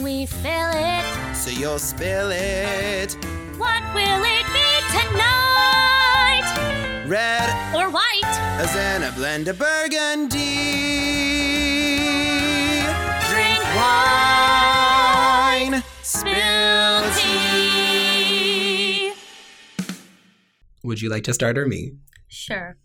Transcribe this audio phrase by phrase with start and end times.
[0.00, 1.04] when we fill it.
[1.36, 3.12] So you'll spill it.
[3.58, 6.44] What will it be tonight?
[7.06, 8.24] Red Or white?
[8.60, 10.38] as in a blend of burgundy.
[13.30, 15.82] Drink Wine.
[16.02, 19.12] Spill tea.
[20.84, 21.92] Would you like to start or me?
[22.28, 22.76] Sure.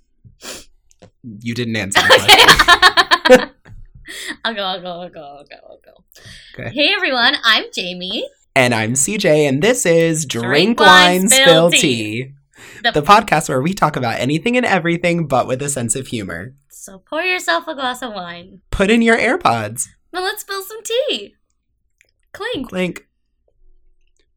[1.39, 3.51] You didn't answer the question.
[4.45, 6.03] I'll go, I'll go, I'll go, I'll go, I'll go.
[6.57, 6.69] Okay.
[6.73, 8.27] Hey everyone, I'm Jamie.
[8.55, 10.87] and I'm CJ, and this is Drink, Drink Wine,
[11.21, 12.33] Wine, Spill Spill Tea.
[12.83, 16.07] The- The podcast where we talk about anything and everything, but with a sense of
[16.07, 16.53] humor.
[16.69, 18.61] So pour yourself a glass of wine.
[18.71, 19.87] Put in your AirPods.
[20.13, 21.35] Well, let's spill some tea.
[22.31, 22.69] Clink.
[22.69, 23.07] Clink.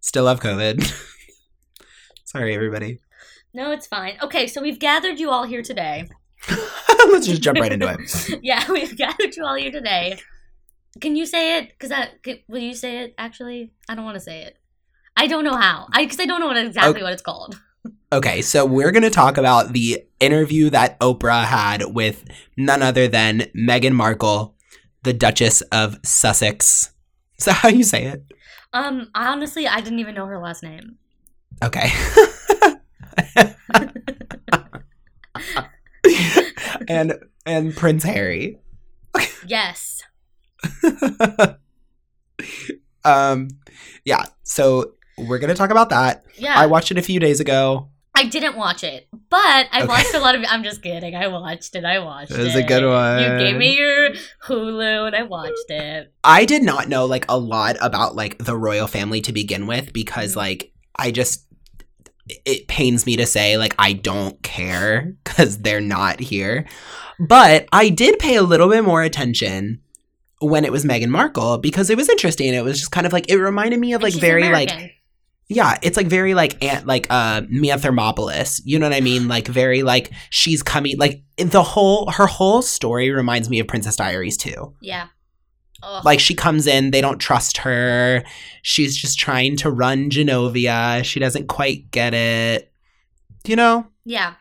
[0.00, 0.82] Still have COVID.
[2.24, 2.98] Sorry, everybody.
[3.54, 4.16] No, it's fine.
[4.22, 6.08] Okay, so we've gathered you all here today.
[7.10, 8.40] Let's just jump right into it.
[8.42, 10.18] yeah, we've gathered you all here today.
[11.00, 11.68] Can you say it?
[11.70, 13.14] Because that c- will you say it?
[13.18, 14.56] Actually, I don't want to say it.
[15.16, 15.86] I don't know how.
[15.92, 17.02] I because I don't know what exactly Okay.
[17.02, 17.60] what it's called.
[18.12, 22.24] Okay, so we're going to talk about the interview that Oprah had with
[22.56, 24.54] none other than Meghan Markle,
[25.02, 26.90] the Duchess of Sussex.
[27.38, 28.24] Is that how you say it?
[28.72, 30.96] Um, honestly, I didn't even know her last name.
[31.62, 31.90] Okay.
[36.88, 37.14] and
[37.46, 38.58] and Prince Harry.
[39.46, 40.02] Yes.
[43.04, 43.48] um
[44.04, 46.22] yeah, so we're going to talk about that.
[46.36, 46.54] Yeah.
[46.56, 47.88] I watched it a few days ago.
[48.14, 49.38] I didn't watch it, but
[49.72, 49.86] I Okay.
[49.86, 50.44] watched a lot of.
[50.48, 51.14] I'm just kidding.
[51.14, 51.84] I watched it.
[51.84, 52.40] I watched it.
[52.40, 53.20] It was a good one.
[53.22, 54.10] You gave me your
[54.46, 56.12] Hulu, and I watched it.
[56.24, 59.92] I did not know like a lot about like the royal family to begin with
[59.92, 60.36] because Mhm.
[60.36, 61.44] like I just
[62.44, 66.66] it pains me to say like I don't care cuz they're not here.
[67.20, 69.80] But I did pay a little bit more attention
[70.40, 72.54] when it was Meghan Markle because it was interesting.
[72.54, 74.78] It was just kind of like it reminded me of like very American.
[74.82, 74.94] like
[75.48, 78.60] yeah, it's like very like ant like uh Mia Thermopolis.
[78.64, 79.28] You know what I mean?
[79.28, 83.96] Like very like she's coming like the whole her whole story reminds me of Princess
[83.96, 84.74] Diaries too.
[84.80, 85.08] yeah.
[85.80, 86.04] Ugh.
[86.04, 88.24] Like she comes in, they don't trust her.
[88.62, 91.04] She's just trying to run Genovia.
[91.04, 92.72] She doesn't quite get it.
[93.46, 93.86] You know?
[94.04, 94.34] Yeah.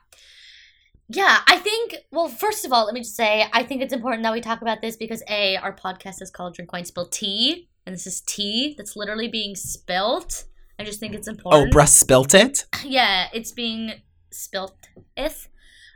[1.10, 4.24] Yeah, I think, well, first of all, let me just say, I think it's important
[4.24, 7.70] that we talk about this because A, our podcast is called Drink Wine Spill Tea,
[7.86, 10.44] and this is tea that's literally being spilt.
[10.78, 11.62] I just think it's important.
[11.62, 11.90] Oh, important.
[11.90, 12.66] bruh spilt it.
[12.84, 13.94] Yeah, it's being
[14.32, 14.76] spilt.
[15.16, 15.48] If.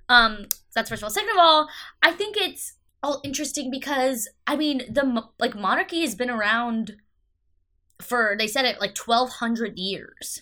[0.08, 1.10] Um, that's first of all.
[1.10, 1.70] Second of all,
[2.02, 6.94] I think it's all interesting because, I mean, the, like, monarchy has been around
[8.02, 10.42] for, they said it, like 1,200 years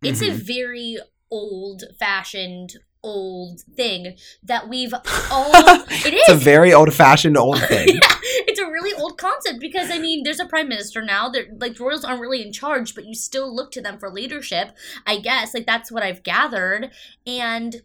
[0.00, 0.34] it's a Mhm.
[0.34, 0.98] very
[1.30, 4.92] old fashioned old thing that we've
[5.30, 7.88] all it is It's a very old fashioned old thing.
[8.02, 11.28] yeah, it's a really old concept because I mean, there's a prime minister now.
[11.28, 14.76] They're like royals aren't really in charge, but you still look to them for leadership.
[15.06, 16.90] I guess like that's what I've gathered,
[17.26, 17.82] and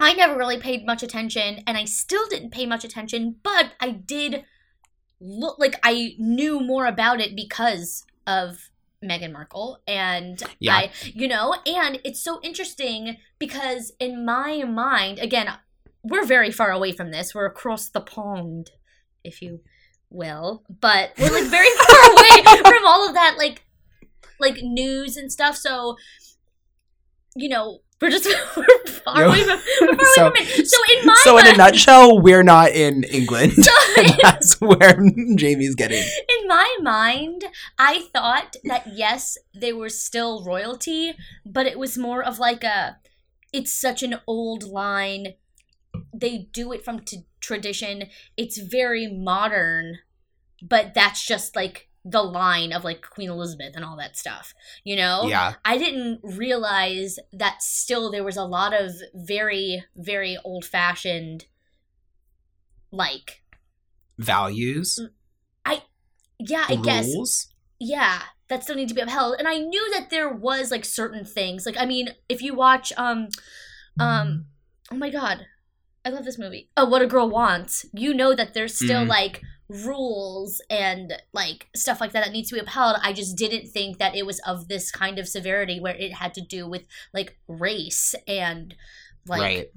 [0.00, 3.90] I never really paid much attention, and I still didn't pay much attention, but I
[3.90, 4.44] did
[5.20, 8.70] look like I knew more about it because of
[9.04, 10.74] Meghan Markle and Yeah.
[10.74, 15.48] I you know and it's so interesting because in my mind again
[16.02, 18.70] we're very far away from this we're across the pond
[19.22, 19.60] if you
[20.10, 23.62] will but we're like very far away from all of that like
[24.40, 25.96] like news and stuff so
[27.36, 30.78] you know we're just we're far away from, we're far So- away from it so
[30.98, 33.52] in my so in a nutshell, we're not in England.
[33.54, 35.00] so and that's where
[35.36, 36.02] Jamie's getting.
[36.40, 37.44] in my mind,
[37.78, 41.14] I thought that yes, they were still royalty,
[41.44, 42.98] but it was more of like a
[43.52, 45.34] it's such an old line.
[46.14, 48.04] They do it from t- tradition.
[48.36, 49.98] It's very modern,
[50.62, 54.54] but that's just like the line of like Queen Elizabeth and all that stuff,
[54.84, 55.26] you know?
[55.28, 55.54] Yeah.
[55.64, 61.46] I didn't realize that still there was a lot of very, very old fashioned,
[62.90, 63.42] like,
[64.18, 64.98] Values.
[65.64, 65.82] I,
[66.40, 67.48] yeah, I guess rules.
[67.78, 71.22] yeah that still need to be upheld and i knew that there was like certain
[71.24, 73.28] things like i mean if you watch um
[74.00, 74.46] um
[74.90, 75.44] oh my god
[76.04, 79.08] i love this movie oh what a girl wants you know that there's still Mhm.
[79.08, 83.68] like rules and like stuff like that that needs to be upheld i just didn't
[83.68, 86.86] think that it was of this kind of severity where it had to do with
[87.12, 88.74] like race and
[89.26, 89.70] like right.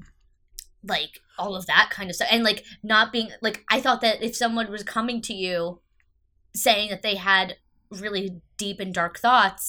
[0.88, 4.24] like all of that kind of stuff and like not being like i thought that
[4.24, 5.82] if someone was coming to you
[6.56, 7.58] saying that they had
[7.90, 9.64] really deep and dark thoughts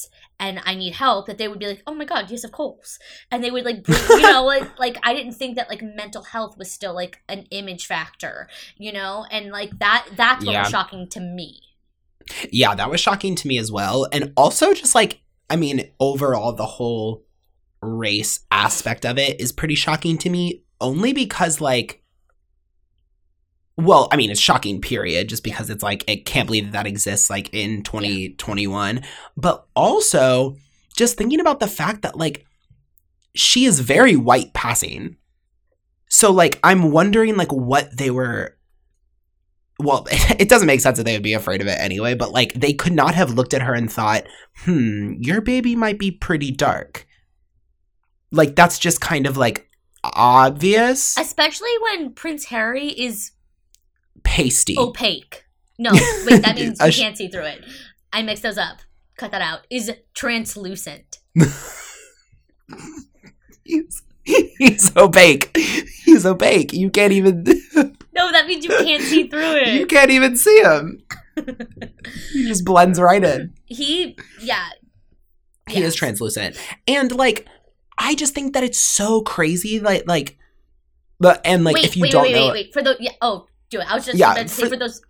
[0.44, 2.98] and i need help that they would be like oh my god yes of course
[3.30, 6.24] and they would like bring, you know like like i didn't think that like mental
[6.34, 10.62] health was still like an image factor you know and like that that's what Yeah.
[10.62, 11.50] was shocking to me
[12.50, 14.06] Yeah, that was shocking to me as well.
[14.12, 17.24] And also just like I mean, overall the whole
[17.82, 22.01] race aspect of it is pretty shocking to me only because like
[23.76, 26.86] well, I mean, it's shocking, period, just because it's like, it can't believe that that
[26.86, 29.02] exists like in 2021.
[29.36, 30.56] But also,
[30.96, 32.44] just thinking about the fact that like
[33.34, 35.16] she is very white passing.
[36.08, 38.56] So, like, I'm wondering like what they were.
[39.78, 42.52] Well, it doesn't make sense that they would be afraid of it anyway, but like,
[42.52, 44.24] they could not have looked at her and thought,
[44.58, 47.06] hmm, your baby might be pretty dark.
[48.30, 49.68] Like, that's just kind of like
[50.04, 51.16] obvious.
[51.16, 53.32] Especially when Prince Harry is
[54.24, 54.76] pasty.
[54.78, 55.44] opaque.
[55.78, 57.64] No, wait, that means you sh- can't see through it.
[58.12, 58.78] I mixed those up.
[59.16, 59.60] Cut that out.
[59.70, 61.18] Is translucent.
[63.64, 65.56] He's, he's opaque.
[66.04, 66.72] He's opaque.
[66.72, 67.44] You can't even
[68.14, 69.68] No, that means you can't see through it.
[69.68, 71.02] you can't even see him.
[72.32, 73.54] He just blends right in.
[73.64, 74.68] He, yeah.
[75.68, 76.56] He is translucent.
[76.86, 77.46] And like
[77.96, 80.36] I just think that it's so crazy like like
[81.18, 82.72] but and like wait, if you wait, don't wait, know wait, wait.
[82.72, 83.90] For the, yeah, oh, do it.
[83.90, 85.02] I was just Yeah, about to say for- for those,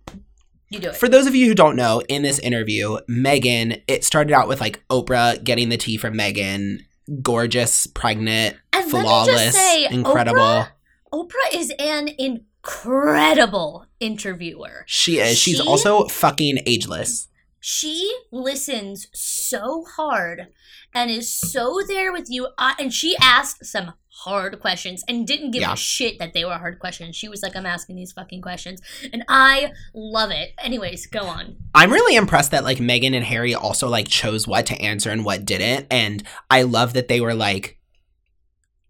[0.69, 0.95] you do it.
[0.95, 4.59] For those of you who don't know, in this interview, Meghan, it started out with
[4.59, 6.79] like Oprah getting the tea from Meghan,
[7.21, 10.39] gorgeous, pregnant, and flawless, just say, incredible.
[10.39, 10.69] Oprah,
[11.13, 14.83] Oprah is an incredible interviewer.
[14.87, 15.37] She is.
[15.37, 17.27] She's also fucking ageless.
[17.59, 20.47] She listens so hard
[20.93, 22.49] and is so there with you.
[22.57, 23.93] Uh, and she asked some
[24.25, 25.73] hard questions and didn't give Yeah.
[25.73, 27.15] a shit that they were hard questions.
[27.15, 28.81] She was like, I'm asking these fucking questions.
[29.11, 30.51] And I love it.
[30.63, 31.57] Anyways, go on.
[31.75, 35.25] I'm really impressed that like Meghan and Harry also like chose what to answer and
[35.25, 35.87] what didn't.
[35.91, 37.79] And I love that they were like,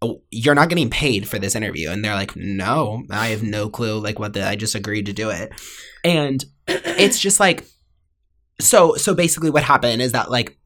[0.02, 1.90] oh, you're not getting paid for this interview.
[1.90, 5.14] And they're like, no, I have no clue like what the, I just agreed to
[5.14, 5.52] do it.
[6.04, 7.66] And it's just like,
[8.62, 10.58] so, so basically what happened is that like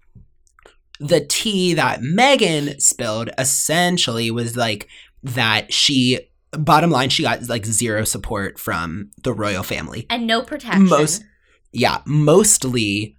[1.00, 4.88] the tea that Meghan spilled essentially was like
[5.24, 6.20] that she,
[6.52, 10.86] bottom line, she got like zero support from the royal family And no protection.
[10.88, 11.24] Most-
[11.72, 13.16] yeah, mostly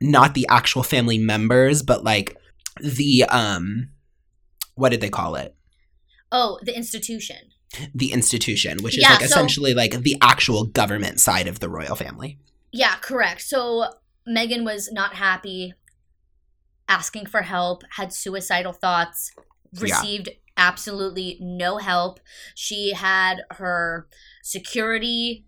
[0.00, 2.36] not the actual family members, but like
[2.80, 3.88] the um
[4.74, 5.54] what did they call it?
[6.34, 7.36] oh, the institution.
[7.94, 11.68] The institution, which is Yeah, like so- essentially like the actual government side of the
[11.68, 12.38] royal family.
[12.72, 13.42] Yeah, correct.
[13.42, 13.84] So
[14.26, 15.74] Meghan was not happy,
[16.88, 19.32] asking for help, had suicidal thoughts,
[19.72, 19.82] Yeah.
[19.82, 22.20] received absolutely no help.
[22.54, 24.06] She had her
[24.42, 25.46] security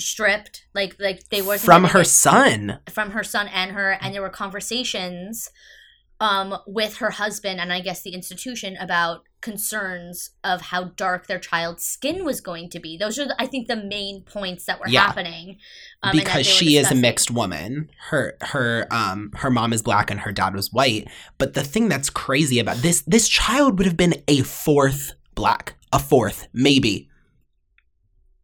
[0.00, 2.80] stripped, like like they were From her son.
[2.90, 5.50] from her son and her, and there were conversations
[6.20, 11.38] um with her husband and I guess the institution about concerns of how dark their
[11.38, 12.96] child's skin was going to be.
[12.96, 15.02] Those are, the, I think, the main points that were Yeah.
[15.06, 15.58] happening.
[16.02, 17.90] um, because she is a mixed woman.
[18.10, 21.06] Her her um her mom is black and her dad was white.
[21.38, 25.74] But the thing that's crazy about this this child would have been a fourth black,
[25.92, 27.08] a fourth maybe.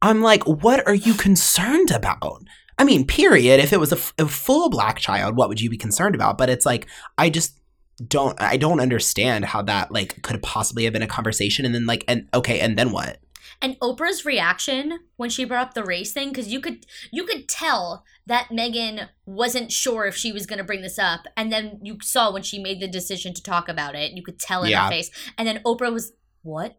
[0.02, 2.42] I'm like, what are you concerned about?
[2.78, 3.60] I mean, period.
[3.60, 6.38] If it was a, f- a full black child, what would you be concerned about?
[6.38, 6.86] But it's like
[7.18, 7.59] I just
[8.06, 11.86] don't I don't understand how that like could possibly have been a conversation and then
[11.86, 13.18] like and okay and then what?
[13.62, 17.46] And Oprah's reaction when she brought up the race thing, because you could you could
[17.46, 21.78] tell that Meghan wasn't sure if she was going to bring this up, and then
[21.82, 24.70] you saw when she made the decision to talk about it, you could tell in
[24.70, 24.84] Yeah.
[24.84, 25.10] her face.
[25.36, 26.78] And then Oprah was what?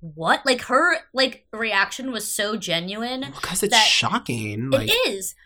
[0.00, 0.44] What?
[0.44, 3.20] Like her like reaction was so genuine.
[3.32, 4.70] Because it's shocking.
[4.70, 5.36] Like it is.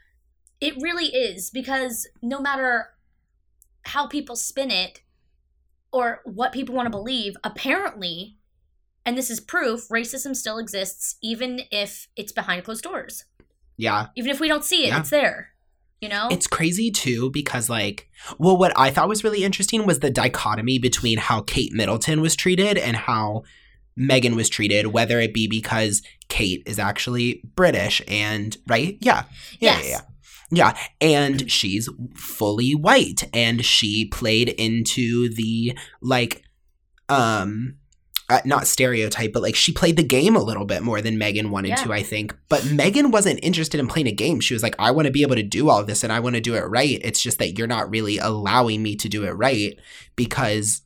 [0.61, 2.89] It really is because no matter
[3.89, 5.03] how people spin it
[5.93, 8.37] or what people want to believe, apparently,
[9.07, 13.25] and this is proof, racism still exists even if it's behind closed doors.
[13.77, 14.07] yeah.
[14.17, 15.01] Even if we don't see it, Yeah.
[15.01, 15.51] it's there.
[16.01, 16.29] You know?
[16.31, 20.79] It's crazy too because like well what I thought was really interesting was the dichotomy
[20.79, 23.43] between how Kate Middleton was treated and how
[23.99, 28.97] Meghan was treated whether it be because Kate is actually British and right?
[29.01, 29.25] Yeah.
[29.59, 29.85] Yeah, Yes.
[29.85, 30.01] yeah, yeah.
[30.51, 36.43] Yeah, and she's fully white and she played into the like
[37.09, 37.77] um
[38.31, 41.49] uh, not stereotype, but like she played the game a little bit more than Meghan
[41.49, 41.77] wanted Yeah.
[41.77, 42.37] to, I think.
[42.51, 44.41] But Meghan wasn't interested in playing a game.
[44.41, 46.35] She was like, I want to be able to do all this and I want
[46.35, 47.01] to do it right.
[47.03, 49.79] It's just that you're not really allowing me to do it right
[50.15, 50.83] because,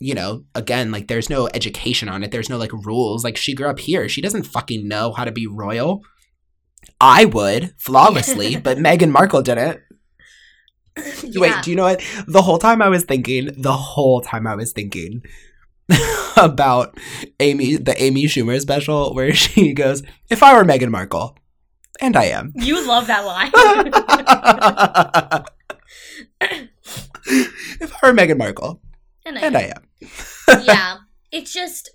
[0.00, 2.32] you know, again, like there's no education on it.
[2.32, 3.22] There's no like rules.
[3.22, 4.08] Like she grew up here.
[4.08, 6.02] She doesn't fucking know how to be royal.
[7.00, 9.80] I would flawlessly, but Meghan Markle didn't.
[11.22, 11.40] Yeah.
[11.40, 12.02] Wait, do you know what?
[12.26, 15.22] The whole time I was thinking, the whole time I was thinking
[16.36, 16.98] about
[17.38, 21.36] Amy, the Amy Schumer special, where she goes, "If I were Meghan Markle,"
[22.00, 22.52] And I am.
[22.54, 23.50] You love that line.
[27.80, 28.80] if I were Meghan Markle,
[29.26, 29.62] and I and am.
[29.62, 29.72] I
[30.56, 30.62] am.
[30.64, 30.96] yeah,
[31.30, 31.90] it's just,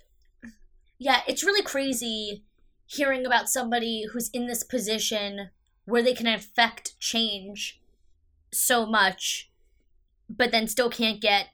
[0.98, 2.44] yeah, it's really crazy
[2.86, 5.50] hearing about somebody who's in this position
[5.84, 7.80] where they can affect change
[8.52, 9.50] so much,
[10.28, 11.48] but then still can't get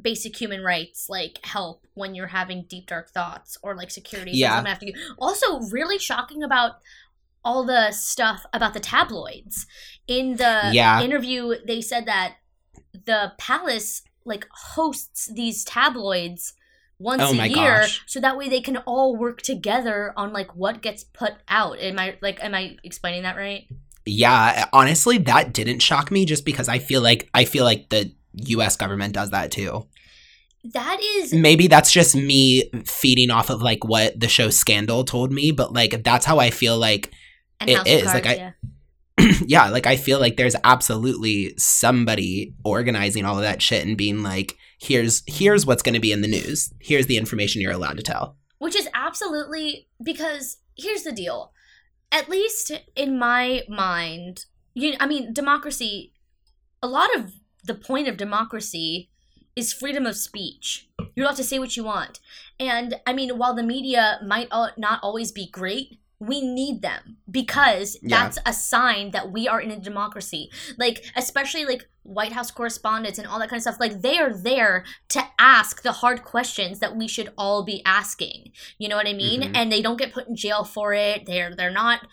[0.00, 4.32] basic human rights like help when you're having deep dark thoughts or like security.
[4.32, 4.62] Yeah.
[4.66, 6.80] have to- Also, really shocking about
[7.44, 9.66] all the stuff about the tabloids.
[10.06, 11.00] In the Yeah.
[11.00, 12.36] interview, they said that
[12.92, 16.54] the palace like hosts these tabloids
[16.98, 18.02] once Oh a year gosh.
[18.06, 21.98] so that way they can all work together on like what gets put out am
[21.98, 23.66] i like am i explaining that right
[24.06, 28.12] Yeah, honestly, that didn't shock me just because I feel like I feel like the
[28.54, 29.86] US government does that too.
[30.72, 35.32] that is Maybe that's just me feeding off of like what the show Scandal told
[35.32, 37.10] me, but like that's how I feel like
[37.60, 39.32] and it House is, like, I- yeah.
[39.46, 44.22] yeah, like I feel like there's absolutely somebody organizing all of that shit and being
[44.22, 46.72] like, here's here's what's going to be in the news.
[46.80, 48.36] Here's the information you're allowed to tell.
[48.58, 51.52] which is absolutely because here's the deal
[52.12, 56.12] at least in my mind you i mean democracy
[56.82, 57.32] a lot of
[57.64, 59.10] the point of democracy
[59.56, 62.20] is freedom of speech you're allowed to say what you want
[62.60, 67.98] and i mean while the media might not always be great we need them because
[68.02, 68.08] Yeah.
[68.22, 73.18] that's a sign that we are in a democracy like especially like white house correspondents
[73.18, 76.78] and all that kind of stuff like they are there to ask the hard questions
[76.78, 79.42] that we should all be asking you know what I mean?
[79.42, 79.56] Mhm.
[79.56, 81.26] And they don't get put in jail for it.
[81.26, 82.06] They're they're not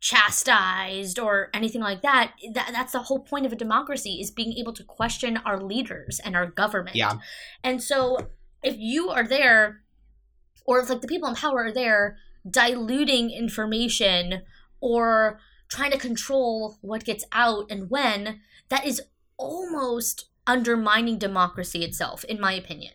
[0.00, 2.32] chastised or anything like that.
[2.54, 2.70] that.
[2.72, 6.34] That's the whole point of a democracy is being able to question our leaders and
[6.36, 6.96] our government.
[6.96, 7.18] Yeah.
[7.62, 8.28] And so
[8.62, 9.82] if you are there
[10.64, 12.16] or if like the people in power are there
[12.48, 14.42] diluting information
[14.80, 19.02] or trying to control what gets out and when, that is
[19.36, 22.92] almost undermining democracy itself, in my opinion.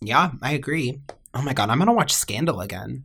[0.00, 1.00] Yeah, I agree.
[1.32, 3.04] Oh my god, I'm going to watch Scandal again.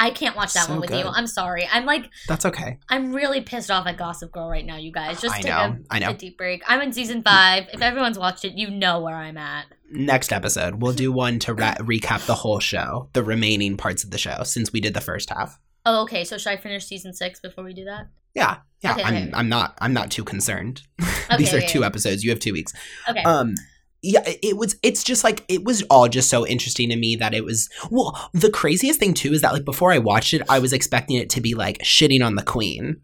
[0.00, 1.04] I can't watch that So one with you.
[1.04, 1.68] I'm sorry.
[1.70, 2.78] I'm like That's okay.
[2.88, 5.20] I'm really pissed off at Gossip Girl right now, you guys.
[5.20, 5.58] Just I take know.
[5.58, 6.10] A, I know.
[6.10, 6.62] a deep break.
[6.66, 7.66] I'm in season five.
[7.72, 9.66] If everyone's watched it, you know where I'm at.
[9.92, 14.10] Next episode, we'll do one to ra- recap the whole show, the remaining parts of
[14.10, 15.58] the show since we did the first half.
[15.84, 16.24] Oh, okay.
[16.24, 18.06] So should I finish season six before we do that?
[18.34, 18.58] Yeah.
[18.82, 19.30] Yeah, Okay, I'm okay.
[19.34, 20.82] I'm not I'm not too concerned.
[21.36, 22.24] These are two episodes.
[22.24, 22.72] You have 2 weeks.
[23.08, 23.22] Okay.
[23.24, 23.54] um
[24.02, 27.34] yeah it- was it's just like it was all just so interesting to me that
[27.34, 30.58] it was well the craziest thing too is that like before i watched it i
[30.58, 33.00] was expecting it to be like shitting on the queen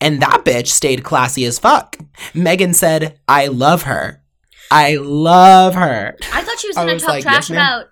[0.00, 1.96] and that bitch stayed classy as fuck
[2.32, 4.22] meghan said i love her
[4.70, 7.86] i love her I thought she was gonna was talk like, trash yes, about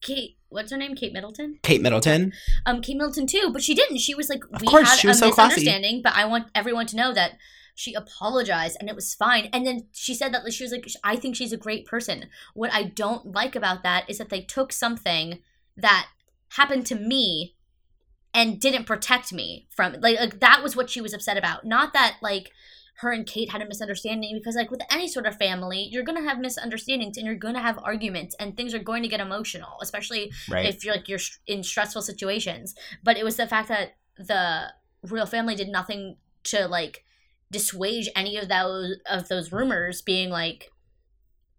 [0.00, 0.36] Kate.
[0.50, 0.94] What's her name?
[0.94, 1.58] Kate Middleton.
[1.62, 2.32] kate middleton
[2.64, 3.98] Um, Kate Middleton too, but she didn't.
[3.98, 6.00] She was like, Of we course, had she was a so classy.
[6.02, 7.32] but I want everyone to know that
[7.78, 9.48] she apologized and it was fine.
[9.52, 12.24] And then she said that she was like, I think she's a great person.
[12.52, 15.42] What I don't like about that is that they took something
[15.76, 16.08] that
[16.56, 17.54] happened to me
[18.34, 20.02] and didn't protect me from it.
[20.02, 21.64] Like, like that was what she was upset about.
[21.64, 22.50] Not that like
[22.96, 26.28] her and Kate had a misunderstanding because like with any sort of family, you're gonna
[26.28, 30.32] have misunderstandings and you're gonna have arguments and things are going to get emotional, especially
[30.50, 32.74] right if you're like you're in stressful situations.
[33.04, 34.72] But it was the fact that the
[35.08, 37.04] royal family did nothing to like
[37.50, 40.70] dissuade any of those of those rumors being like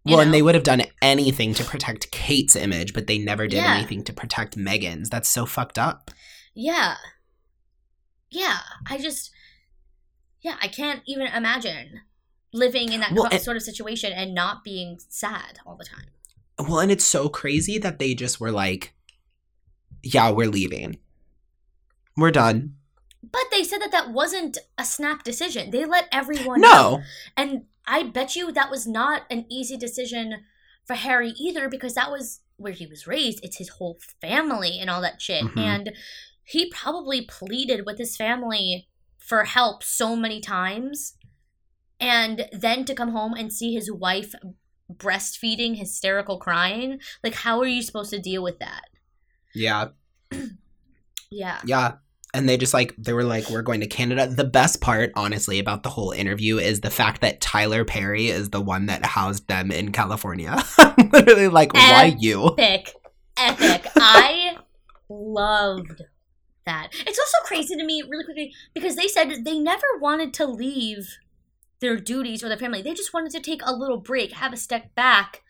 [0.04, 3.56] well and they would have done anything to protect kate's image but they never did
[3.58, 3.74] Yeah.
[3.74, 6.10] anything to protect meghan's that's so fucked up
[6.54, 6.94] yeah
[8.30, 9.30] yeah i just
[10.40, 12.00] yeah i can't even imagine
[12.52, 15.84] living in that Well, co- and- sort of situation and not being sad all the
[15.84, 16.06] time
[16.58, 18.92] Well, and it's so crazy that they just were like,
[20.02, 20.98] yeah, we're leaving.
[22.18, 22.74] We're done.
[23.22, 27.02] But they said that that wasn't a snap decision they let everyone know No.
[27.36, 30.44] And I bet you that was not an easy decision
[30.86, 33.40] for Harry either because that was where he was raised.
[33.42, 35.42] It's his whole family and all that shit.
[35.42, 35.58] Mhm.
[35.58, 35.92] And
[36.44, 41.16] he probably pleaded with his family for help so many times.
[41.98, 44.34] And then to come home and see his wife
[44.92, 47.00] breastfeeding, hysterical crying.
[47.24, 48.84] Like, how are you supposed to deal with that?
[49.54, 49.88] Yeah.
[51.32, 51.60] Yeah.
[51.64, 51.92] Yeah.
[52.32, 54.28] And they just like, they were like, we're going to Canada.
[54.28, 58.50] The best part, honestly, about the whole interview is the fact that Tyler Perry is
[58.50, 60.56] the one that housed them in California.
[61.12, 62.54] Literally like, why you?
[62.56, 62.94] epic,
[63.36, 63.90] epic.
[63.96, 64.58] I
[65.08, 66.02] loved
[66.66, 66.88] that.
[67.06, 71.18] It's also crazy to me, really quickly, because they said they never wanted to leave
[71.80, 72.82] their duties or their family.
[72.82, 75.42] They just wanted to take a little break, have a step back,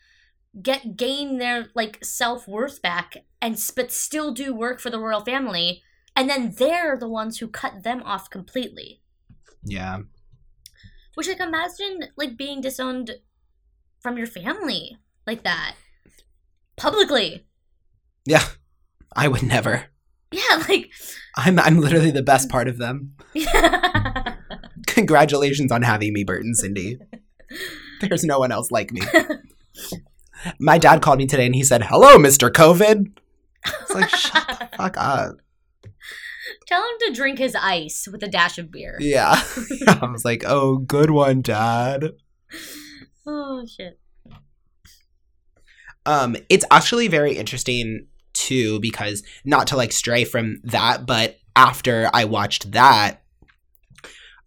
[0.61, 5.23] get gain their like self worth back, and but still do work for the royal
[5.23, 5.83] family.
[6.21, 9.01] And then they're the ones who cut them off completely.
[9.63, 10.01] Yeah.
[11.15, 13.15] Which like imagine like being disowned
[13.99, 15.73] from your family like that
[16.75, 17.47] publicly.
[18.23, 18.43] Yeah.
[19.15, 19.85] I would never.
[20.31, 20.91] Yeah, like
[21.35, 23.15] I'm I'm literally the best part of them.
[24.85, 26.99] Congratulations on having me, Bert and Cindy.
[27.99, 29.01] There's no one else like me.
[30.59, 32.51] My dad called me today and he said, Hello, Mr.
[32.51, 33.11] COVID.
[33.65, 35.41] It's like, shut the fuck up.
[36.67, 38.97] Tell him to drink his ice with a dash of beer.
[38.99, 39.41] Yeah.
[39.87, 42.11] I was like, Oh, good one, dad.
[43.25, 43.99] Oh shit.
[46.05, 52.09] Um, it's actually very interesting too, because not to like stray from that, but after
[52.13, 53.21] I watched that,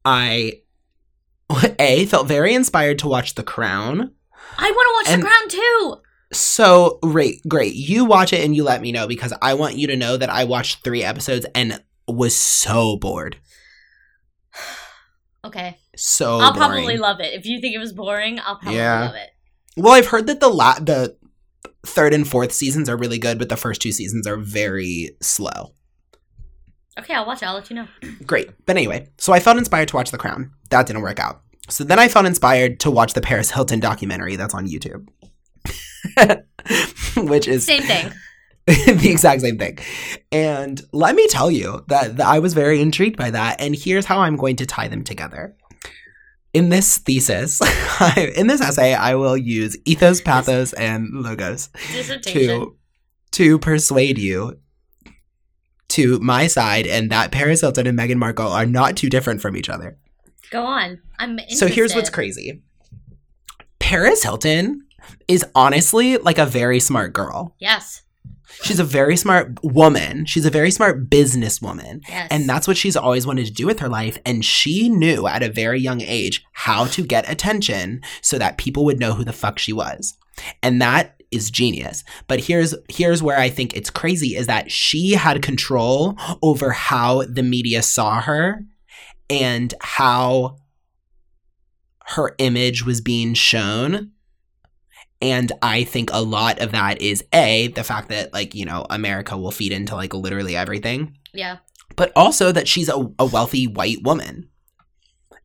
[0.04, 0.60] I
[1.78, 4.12] A felt very inspired to watch The Crown.
[4.58, 5.96] I want to watch And- The Crown too.
[6.32, 7.74] So great, great.
[7.74, 10.30] You watch it and you let me know because I want you to know that
[10.30, 13.38] I watched three episodes and was so bored.
[15.44, 15.76] Okay.
[15.94, 16.56] So I'll boring.
[16.70, 17.34] probably love it.
[17.34, 19.00] If you think it was boring, I'll probably Yeah.
[19.04, 19.28] love it.
[19.76, 21.18] Well, I've heard that the la- the
[21.84, 25.74] third and fourth seasons are really good, but the first two seasons are very slow.
[26.98, 27.46] Okay, I'll watch it.
[27.46, 27.88] I'll let you know.
[28.26, 28.48] Great.
[28.64, 30.50] But anyway, so I felt inspired to watch The Crown.
[30.70, 31.42] That didn't work out.
[31.68, 35.06] So then I felt inspired to watch the Paris Hilton documentary that's on YouTube.
[37.16, 38.12] Which is Same thing.
[38.66, 39.78] the exact same thing.
[40.32, 43.60] And let me tell you that, that I was very intrigued by that.
[43.60, 45.54] And here's how I'm going to tie them together.
[46.54, 47.60] In this thesis,
[48.16, 51.68] in this essay, I will use ethos, pathos, and logos
[52.22, 52.76] to
[53.32, 54.56] to persuade you
[55.88, 59.56] to my side and that Paris Hilton and Meghan Markle are not too different from
[59.56, 59.98] each other.
[60.50, 61.00] Go on.
[61.18, 61.58] I'm interested.
[61.58, 62.62] So here's what's crazy.
[63.80, 64.86] Paris Hilton
[65.26, 67.56] is honestly like a very smart girl.
[67.58, 68.03] Yes.
[68.62, 70.26] She's a very smart woman.
[70.26, 72.02] She's a very smart businesswoman.
[72.08, 72.28] Yes.
[72.30, 74.18] And that's what she's always wanted to do with her life.
[74.24, 78.84] And she knew at a very young age how to get attention so that people
[78.84, 80.16] would know who the fuck she was.
[80.62, 82.04] And that is genius.
[82.28, 87.24] But here's here's where I think it's crazy is that she had control over how
[87.24, 88.60] the media saw her
[89.28, 90.56] and how
[92.06, 94.12] her image was being shown.
[95.22, 98.84] And I think a lot of that is A, the fact that, like, you know,
[98.90, 101.58] America will feed into, like, literally everything yeah.
[101.96, 104.48] but also that she's a, a wealthy white woman.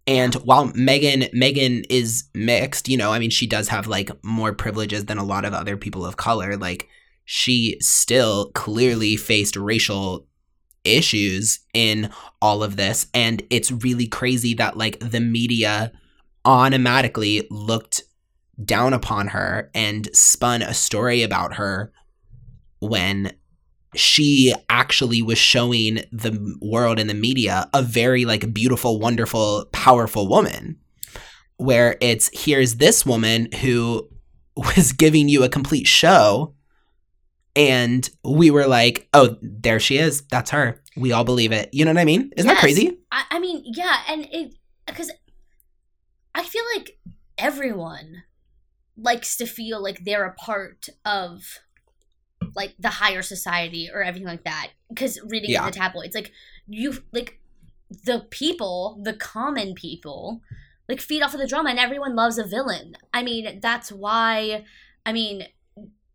[0.08, 4.54] And while Meghan Meghan is mixed, you know, I mean, she does have like more
[4.54, 6.58] privileges than a lot of other people of color.
[6.58, 6.88] Like,
[7.26, 10.28] she still clearly faced racial
[10.84, 12.10] issues in
[12.42, 15.92] all of this, and it's really crazy that like the media
[16.44, 18.02] automatically looked
[18.64, 21.92] down upon her and spun a story about her
[22.80, 23.34] when
[23.96, 30.28] she actually was showing the world and the media a very like beautiful wonderful powerful
[30.28, 30.78] woman.
[31.58, 34.08] Where it's here's this woman who
[34.56, 36.54] was giving you a complete show
[37.56, 40.22] and we were like oh there she is.
[40.28, 40.82] That's her.
[40.96, 41.70] We all believe it.
[41.72, 42.32] You know what i mean?
[42.36, 43.00] Isn't that crazy?
[43.12, 45.12] I, I mean, yeah, and it because
[46.36, 46.98] I feel like
[47.38, 48.24] everyone
[49.02, 51.60] likes to feel like they're a part of
[52.56, 54.70] like the higher society or everything like that.
[54.90, 55.62] Because reading Yeah.
[55.62, 56.32] in the tabloids, like
[56.68, 57.40] you like
[58.06, 60.42] the people, the common people,
[60.88, 62.96] like feed off of the drama, and everyone loves a villain.
[63.14, 64.66] I mean, that's why.
[65.06, 65.48] I mean,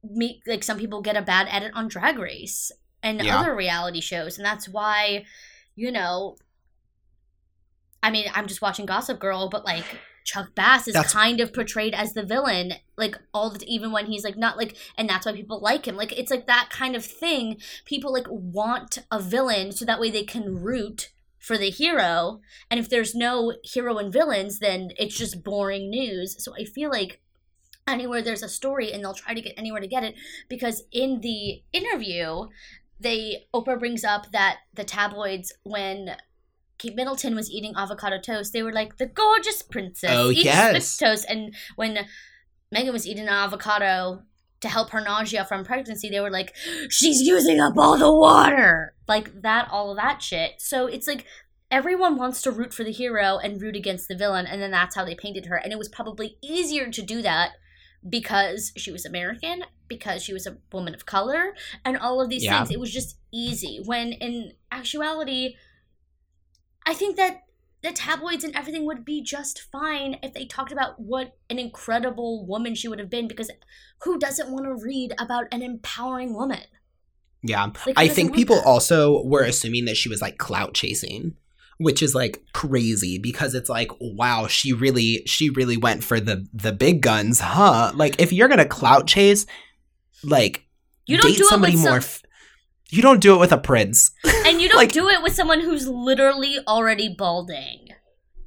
[0.02, 2.70] me like some people get a bad edit on Drag Race
[3.02, 3.38] and Yeah.
[3.38, 5.24] other reality shows, and that's why
[5.76, 6.36] you know.
[8.02, 9.84] I mean, I'm just watching Gossip Girl, but like
[10.24, 14.06] Chuck Bass is That's- kind of portrayed as the villain, like all the even when
[14.06, 15.96] he's like not like, and that's why people like him.
[15.96, 17.58] Like it's like that kind of thing.
[17.84, 22.40] People like want a villain so that way they can root for the hero.
[22.70, 26.42] And if there's no hero and villains, then it's just boring news.
[26.42, 27.20] So I feel like
[27.86, 30.14] anywhere there's a story and they'll try to get anywhere to get it
[30.48, 32.46] because in the interview
[32.98, 36.16] they Oprah brings up that the tabloids when
[36.84, 40.72] Kate Middleton was eating avocado toast, they were like the gorgeous princess Oh, eats yes.
[40.72, 42.06] this toast, and when
[42.74, 44.22] Meghan was eating an avocado
[44.60, 46.54] to help her nausea from pregnancy, they were like,
[46.90, 50.52] she's using up all the water, like that, all of that shit.
[50.58, 51.24] So it's like
[51.70, 54.94] everyone wants to root for the hero and root against the villain, and then that's
[54.94, 57.52] how they painted her, and it was probably easier to do that
[58.06, 62.44] because she was American, because she was a woman of color, and all of these
[62.44, 62.58] Yeah.
[62.58, 62.70] things.
[62.70, 63.80] It was just easy.
[63.84, 65.54] When in actuality,
[66.86, 67.44] I think that
[67.82, 72.46] the tabloids and everything would be just fine if they talked about what an incredible
[72.46, 73.50] woman she would have been because
[74.02, 76.62] who doesn't want to read about an empowering woman?
[77.42, 77.70] Yeah.
[77.86, 78.64] Like, I think people that?
[78.64, 81.36] also were assuming that she was like clout chasing,
[81.76, 86.48] which is like crazy because it's like, wow, she really she really went for the
[86.54, 87.92] the big guns, huh?
[87.94, 89.44] Like if you're gonna clout chase,
[90.22, 90.64] like
[91.06, 91.98] you don't date do somebody some, more.
[91.98, 92.22] F-
[92.94, 94.12] you don't do it with a prince.
[94.46, 97.88] and you don't like- do it with someone who's literally already balding.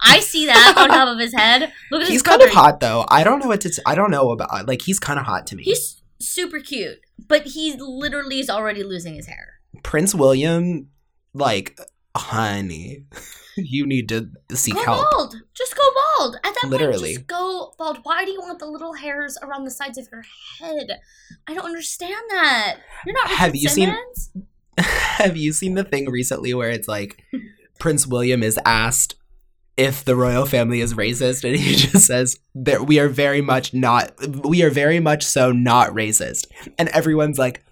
[0.02, 1.72] I see that on top of his head.
[1.92, 3.06] Look at He's his kind of hot though.
[3.10, 3.70] I don't know what to.
[3.70, 5.64] T- I don't know about like he's kind of hot to me.
[5.64, 9.60] He's super cute, but he literally is already losing his hair.
[9.84, 10.90] Prince William,
[11.34, 11.80] like,
[12.16, 13.06] honey,
[13.66, 15.12] you need to seek Go help.
[15.12, 15.36] bald.
[15.54, 15.84] Just go
[16.18, 16.36] bald.
[16.44, 17.16] At that Literally.
[17.16, 18.00] point, just go bald.
[18.04, 20.24] Why do you want the little hairs around the sides of your
[20.60, 21.00] head?
[21.48, 22.78] I don't understand that.
[23.06, 23.96] You're not Have you seen-
[24.78, 27.24] Have you seen the thing recently where it's like
[27.80, 29.16] Prince William is asked
[29.76, 33.74] if the royal family is racist and he just says that we are very much
[33.76, 34.12] not
[34.44, 36.46] we are very much so not racist.
[36.80, 37.64] And everyone's like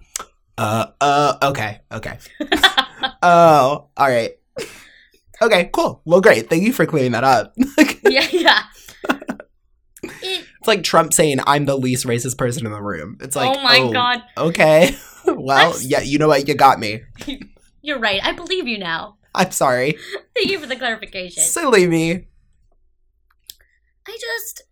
[0.58, 2.18] uh uh okay, okay.
[3.22, 4.32] oh, all right.
[5.42, 6.00] Okay, cool.
[6.04, 6.48] Well, great.
[6.48, 7.52] Thank you for clearing that up.
[7.56, 8.62] it's yeah, yeah.
[10.22, 13.18] It, like Trump saying I'm the least racist person in the room.
[13.20, 14.94] It's oh like oh my god, Okay.
[15.26, 16.46] well, I'm yeah, you know what?
[16.46, 17.02] You got me.
[17.82, 18.20] you're right.
[18.24, 19.16] I believe you now.
[19.34, 19.98] I'm sorry.
[20.34, 21.42] Thank you for the clarification.
[21.42, 22.28] Silly me.
[24.06, 24.62] I just,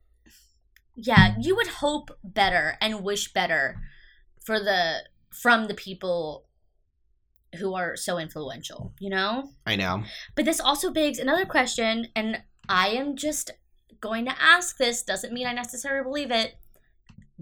[0.94, 3.81] yeah, you would hope better and wish better
[4.44, 4.98] for the
[5.31, 6.43] from the people
[7.55, 9.51] who are so influential, you know.
[9.67, 10.05] I know.
[10.35, 13.51] But this also begs another question, and I am just
[14.01, 15.03] going to ask this.
[15.03, 16.57] Doesn't mean I necessarily believe it.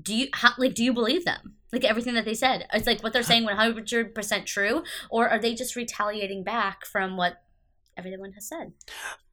[0.00, 0.74] Do you how, like?
[0.74, 1.56] Do you believe them?
[1.72, 2.66] Like everything that they said?
[2.72, 6.84] It's like what they're saying, one hundred percent true, or are they just retaliating back
[6.84, 7.42] from what
[7.96, 8.72] everyone has said?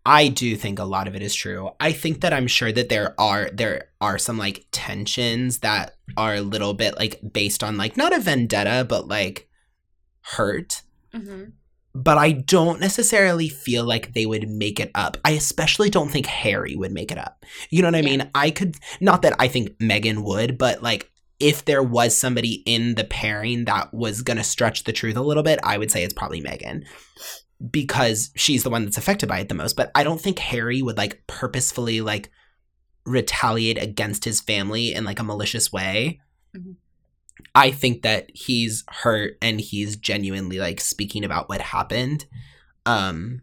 [0.06, 1.72] I do think a lot of it is true.
[1.80, 6.36] I think that I'm sure that there are there are some like tensions that are
[6.36, 9.49] a little bit like based on like not a vendetta but like
[10.22, 10.82] hurt.
[11.14, 11.52] Mm-hmm.
[11.96, 15.18] But I don't necessarily feel like they would make it up.
[15.26, 17.44] I especially don't think Harry would make it up.
[17.72, 18.18] You know what I Yeah.
[18.18, 18.30] mean?
[18.36, 22.96] I could not that I think Meghan would, but like if there was somebody in
[22.96, 26.14] the pairing that was gonna stretch the truth a little bit, I would say it's
[26.14, 26.84] probably Meghan.
[27.72, 29.76] Because she's the one that's affected by it the most.
[29.76, 32.30] But I don't think Harry would like purposefully like
[33.06, 36.20] retaliate against his family in like a malicious way.
[36.56, 36.76] Mhm.
[37.56, 42.26] I think that he's hurt and he's genuinely like speaking about what happened.
[42.86, 43.42] Um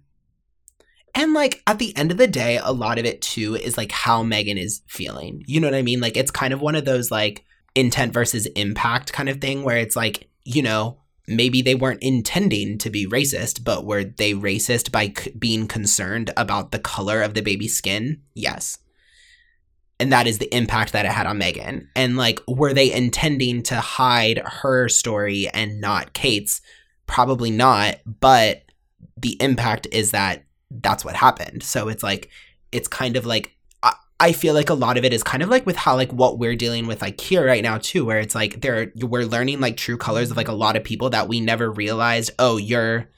[1.15, 3.91] and like at the end of the day, a lot of it too is like
[3.91, 5.43] how Meghan is feeling.
[5.47, 6.01] You know what I mean?
[6.01, 9.79] Like it's kind of one of those like intent versus impact kind of thing where
[9.79, 14.93] it's like, you know, maybe they weren't intending to be racist, but were they racist
[14.93, 18.23] by c- being concerned about the color of the baby's skin?
[18.35, 18.79] Yes.
[19.99, 21.87] And that is the impact that it had on Meghan.
[21.97, 26.61] And like, were they intending to hide her story and not Kate's?
[27.07, 27.97] Probably not.
[28.05, 28.65] But
[29.17, 31.63] the impact is that that's what happened.
[31.63, 32.31] So it's like,
[32.73, 33.57] it's kind of like,
[34.19, 36.39] I, feel like a lot of it is kind of like with how like what
[36.39, 39.77] we're dealing with like here right now too, where it's like there we're learning like
[39.77, 42.31] true colors of like a lot of people that we never realized.
[42.39, 43.11] Oh, you're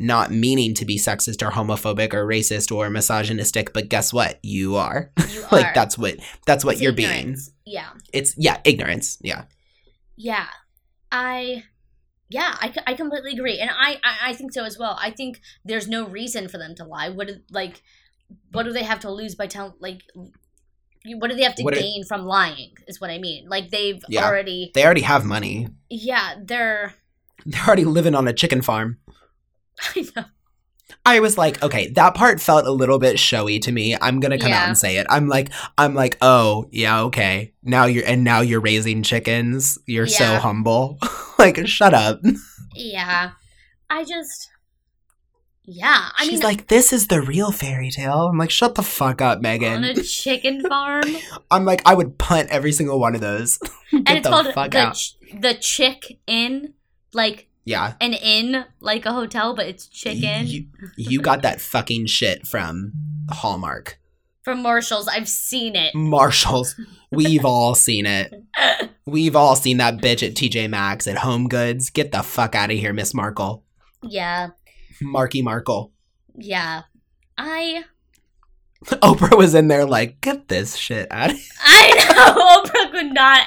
[0.00, 4.38] not meaning to be sexist or homophobic or racist or misogynistic, but guess what?
[4.42, 5.12] You are.
[5.28, 5.72] You like are.
[5.74, 7.36] that's what that's what It's you're being.
[7.66, 7.90] Yeah.
[8.12, 9.18] It's yeah, ignorance.
[9.22, 9.44] Yeah.
[10.16, 10.46] Yeah,
[11.12, 11.64] I,
[12.28, 14.98] yeah, I, I completely agree, and I, I I think so as well.
[15.00, 17.08] I think there's no reason for them to lie.
[17.08, 17.82] What do- like,
[18.52, 20.02] what do they have to lose by telling like?
[21.18, 22.72] What do they have to What gain from lying?
[22.86, 23.48] Is what I mean.
[23.48, 24.26] Like they've Yeah.
[24.26, 25.68] already, They already have money.
[25.88, 26.94] yeah, they're.
[27.46, 28.98] They're already living on a chicken farm.
[29.96, 30.24] I know.
[31.06, 33.96] I was like, okay, that part felt a little bit showy to me.
[34.00, 35.06] I'm gonna come out and say it.
[35.08, 37.54] I'm like, I'm like, oh yeah, okay.
[37.62, 39.78] Now you're and now you're raising chickens.
[39.86, 40.98] You're so humble.
[41.38, 42.20] like, shut up.
[42.74, 43.30] Yeah,
[43.88, 44.50] I just.
[45.64, 48.26] Yeah, I She's mean, like, this is the real fairy tale.
[48.26, 49.76] I'm like, shut the fuck up, Meghan.
[49.76, 51.04] on a chicken farm,
[51.48, 53.58] I'm like, I would punt every single one of those.
[53.58, 54.94] Get and it's the called fuck the out.
[54.96, 56.74] ch- the Chick in
[57.12, 57.94] like Yeah.
[58.00, 60.46] an inn, like a hotel, but it's chicken.
[60.46, 62.92] You, you got that fucking shit from
[63.30, 63.98] Hallmark.
[64.42, 65.94] From Marshalls, I've seen it.
[65.94, 66.74] Marshalls.
[67.10, 68.32] We've all seen it.
[69.06, 71.90] We've all seen that bitch at TJ Maxx at Home Goods.
[71.90, 73.64] Get the fuck out of here, Miss Markle.
[74.02, 74.48] Yeah,
[75.02, 75.92] Marky Markle.
[76.36, 76.82] yeah.
[77.36, 77.84] I
[78.84, 81.46] Oprah was in there like, get this shit out of here.
[81.62, 83.46] I know Oprah could not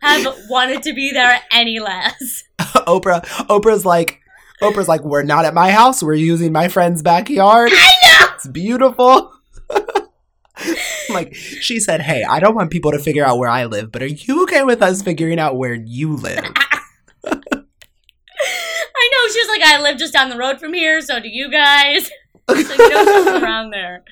[0.00, 2.44] have wanted to be there any less.
[2.86, 4.20] Oprah Oprah's like
[4.60, 7.70] Oprah's like, we're not at my house, we're using my friend's backyard.
[7.72, 8.26] I know.
[8.34, 9.32] It's beautiful.
[11.10, 14.02] like she said, Hey, I don't want people to figure out where I live, but
[14.02, 16.44] are you okay with us figuring out where you live?
[17.24, 19.28] I know.
[19.32, 22.10] She's like, I live just down the road from here, so do you guys.
[22.48, 24.04] know something around there.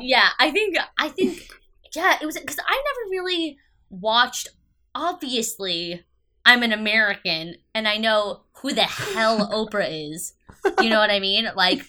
[0.00, 1.48] Yeah, I think I think
[1.94, 3.56] yeah, it was because I never really
[3.88, 4.48] watched.
[4.94, 6.04] Obviously,
[6.50, 10.34] I'm an American, and I know who the hell Oprah is.
[10.80, 11.48] You know what I mean?
[11.56, 11.82] Like,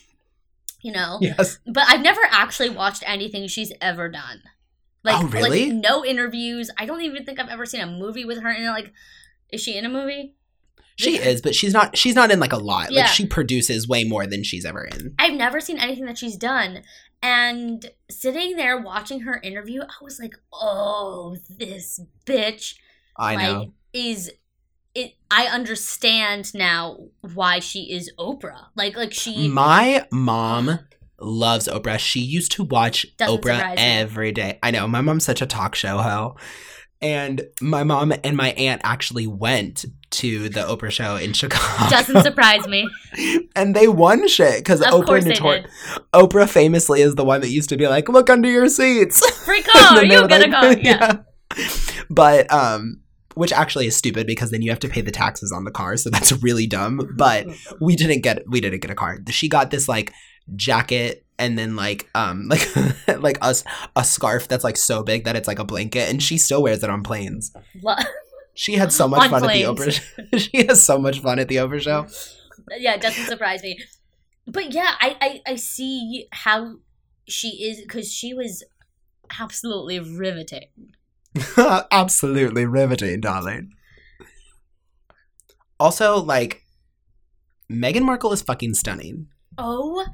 [0.81, 1.17] you know.
[1.21, 1.59] yes.
[1.65, 4.41] But I've never actually watched anything she's ever done.
[5.03, 5.71] Like, Oh, really?
[5.71, 6.69] like no interviews.
[6.77, 8.69] I don't even think I've ever seen a movie with her in it.
[8.69, 8.93] Like,
[9.51, 10.35] is she in a movie?
[10.97, 12.91] She is, but she's not she's not in like a lot.
[12.91, 13.01] Yeah.
[13.01, 15.15] Like she produces way more than she's ever in.
[15.17, 16.83] I've never seen anything that she's done.
[17.23, 22.75] And sitting there watching her interview, I was like, oh, this bitch
[23.17, 23.73] I like, know.
[23.93, 24.31] is
[24.95, 26.97] it I understand now
[27.33, 28.67] why she is Oprah.
[28.75, 30.79] Like like she My mom
[31.19, 31.99] loves Oprah.
[31.99, 34.59] She used to watch Doesn't Oprah every day.
[34.61, 34.87] I know.
[34.87, 36.35] My mom's such a talk show hoe.
[37.03, 41.89] And my mom and my aunt actually went to the Oprah show in Chicago.
[41.89, 42.87] doesn't surprise me.
[43.55, 45.65] and they won shit because Oprah notor-
[46.13, 49.61] Oprah famously is the one that used to be like, "Look under your seats." Free
[49.63, 50.73] car, you get a car.
[50.73, 51.17] Yeah.
[52.09, 53.00] But um
[53.35, 55.97] which actually is stupid because then you have to pay the taxes on the car,
[55.97, 57.13] so that's really dumb.
[57.17, 57.47] But
[57.79, 59.17] we didn't get we didn't get a car.
[59.29, 60.11] She got this like
[60.55, 62.67] jacket and then like um like
[63.19, 63.63] like a, s-
[63.95, 66.83] a scarf that's like so big that it's like a blanket and she still wears
[66.83, 67.51] it on planes.
[68.53, 69.67] She had so much On fun planes.
[69.67, 69.83] at the
[70.31, 70.39] Oprah.
[70.51, 72.07] she has so much fun at the Oprah show.
[72.77, 73.79] yeah, it doesn't surprise me.
[74.47, 75.15] But yeah, I
[75.47, 76.75] I, I see how
[77.27, 78.63] she is because she was
[79.39, 80.67] absolutely riveting.
[81.91, 83.71] Absolutely riveting, darling.
[85.79, 86.63] Also, like
[87.71, 89.27] Meghan Markle is fucking stunning.
[89.57, 90.05] Oh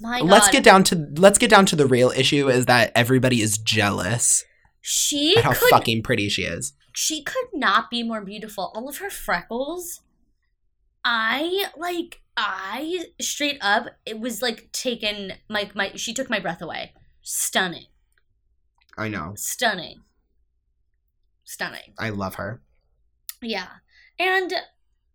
[0.00, 0.28] my god!
[0.28, 3.58] Let's get down to let's get down to the real issue is that everybody is
[3.58, 4.44] jealous
[4.80, 6.74] She how could fucking pretty she is.
[6.94, 8.72] she could not be more beautiful.
[8.74, 10.00] All of her freckles,
[11.04, 12.20] I like.
[12.38, 15.92] I straight up, it was like taken my my.
[15.96, 16.92] She took my breath away.
[17.22, 17.86] Stunning,
[18.96, 19.32] I know.
[19.36, 20.02] stunning,
[21.46, 21.94] stunning.
[21.98, 22.60] I love her.
[23.40, 23.68] Yeah.
[24.18, 24.52] And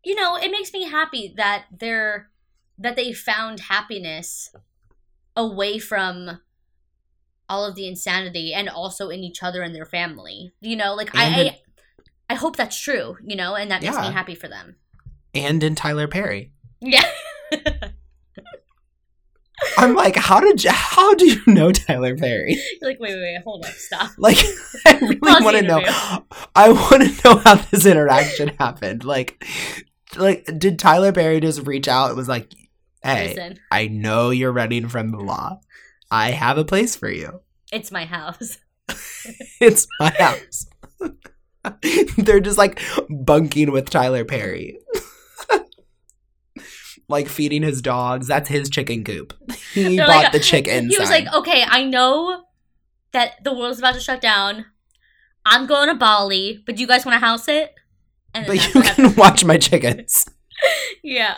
[0.03, 2.31] you know, it makes me happy that they're
[2.79, 4.51] that they found happiness
[5.35, 6.41] away from
[7.47, 10.53] all of the insanity and also in each other and their family.
[10.59, 11.59] You know, like And I, I
[12.31, 14.77] I hope that's true, you know, and that makes me happy for them.
[15.35, 16.53] And in Tyler Perry.
[16.79, 17.05] Yeah.
[19.77, 22.53] I'm like, how did you, how do you know Tyler Perry?
[22.81, 24.11] You're like, wait, wait, wait, hold up, stop.
[24.17, 24.37] Like,
[24.85, 25.81] I really want to know.
[26.55, 29.03] I want to know how this interaction happened.
[29.03, 29.45] Like,
[30.15, 32.07] like, did Tyler Perry just reach out?
[32.09, 32.51] and was like,
[33.03, 35.61] "Hey, Listen, I know you're running from the law.
[36.09, 37.41] I have a place for you.
[37.71, 38.57] it's my house.
[39.61, 40.65] It's my house."
[42.17, 44.79] They're just like bunking with Tyler Perry.
[47.11, 48.27] Like feeding his dogs.
[48.27, 49.33] That's his chicken coop.
[49.73, 50.91] He bought like- the chickens.
[50.93, 52.43] He was like, okay, I know
[53.11, 54.65] that the world's about to shut down.
[55.45, 57.73] I'm going to Bali, but do you guys want to house it?
[58.33, 60.25] And but you can watch my chickens.
[61.03, 61.35] Yeah.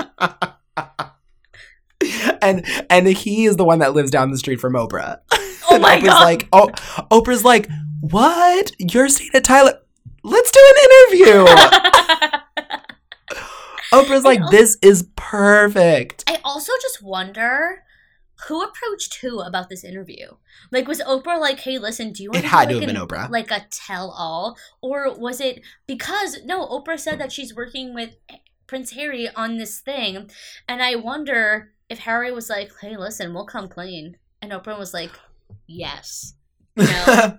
[2.42, 5.20] and and he is the one that lives down the street from Oprah.
[5.70, 6.24] Oh And my Oprah's god.
[6.24, 6.68] like, oh,
[7.10, 7.70] Oprah's like,
[8.02, 8.74] what?
[8.80, 9.80] You're staying at Tyler?
[10.26, 11.46] Let's do an interview.
[13.94, 16.24] Oprah's like, this is perfect.
[16.28, 17.84] I also just wonder
[18.48, 20.28] who approached who about this interview.
[20.72, 23.08] Like, was Oprah like, "Hey, listen, do you want It had to like have been
[23.08, 23.30] Oprah.
[23.30, 26.68] like a tell-all, or was it because no?
[26.68, 28.16] Oprah said that she's working with
[28.68, 30.30] Prince Harry on this thing,
[30.68, 34.94] and I wonder if Harry was like, "Hey, listen, we'll come clean," and Oprah was
[34.94, 35.12] like,
[35.68, 36.34] "Yes."
[36.78, 37.38] I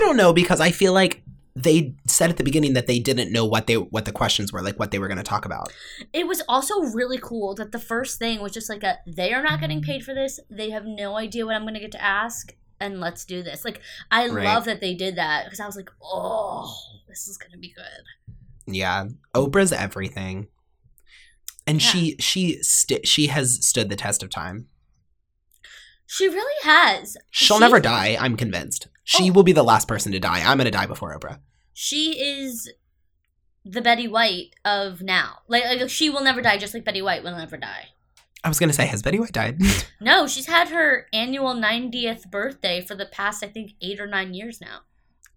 [0.00, 1.22] don't know because I feel like
[1.58, 4.60] they said at the beginning that they didn't know what they what the questions were,
[4.62, 5.72] like what they were going to talk about.
[6.12, 9.42] It was also really cool that the first thing was just like a they are
[9.42, 10.38] not getting paid for this.
[10.50, 13.64] They have no idea what I'm going to get to ask and let's do this.
[13.64, 14.44] Like I Right.
[14.44, 16.70] love that they did that because I was like, "Oh,
[17.08, 18.34] this is going to be good."
[18.74, 20.48] Yeah, Oprah's everything,
[21.66, 21.88] and Yeah.
[21.90, 24.68] she she st- she has stood the test of time.
[26.06, 27.16] She really has.
[27.30, 28.16] She'll She- never die.
[28.20, 28.88] I'm convinced.
[29.04, 29.32] She Oh.
[29.32, 30.42] will be the last person to die.
[30.44, 31.38] I'm gonna die before Oprah.
[31.78, 32.72] She is
[33.62, 35.40] the Betty White of now.
[35.46, 37.88] Like, like she will never die just like Betty White will never die.
[38.42, 39.60] I was gonna say, has Betty White died?
[40.00, 44.32] No, she's had her annual 90th birthday for the past I think 8 or 9
[44.32, 44.80] years now.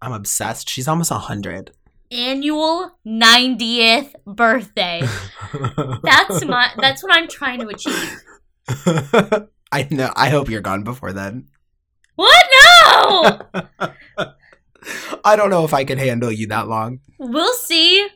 [0.00, 0.70] I'm obsessed.
[0.70, 1.72] She's almost hundred.
[2.10, 5.02] Annual 90th birthday.
[6.02, 8.22] That's my that's what I'm trying to achieve.
[9.70, 10.10] I know.
[10.16, 11.48] I hope you're gone before then.
[12.16, 12.46] What?
[12.54, 13.40] No!
[15.24, 17.00] I don't know if I can handle you that long.
[17.18, 18.08] we'll see